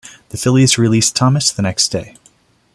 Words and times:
The 0.29 0.37
Phillies 0.37 0.79
released 0.79 1.15
Thomas 1.15 1.51
the 1.51 1.61
next 1.61 1.89
day. 1.89 2.15